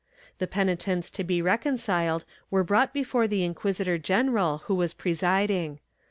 The 0.39 0.47
penitents 0.47 1.11
to 1.11 1.23
be 1.23 1.43
reconciled 1.43 2.25
were 2.49 2.63
brought 2.63 2.91
before 2.91 3.27
the 3.27 3.43
inquisitor 3.45 3.99
general 3.99 4.63
who 4.65 4.73
was 4.73 4.95
presiding. 4.95 5.79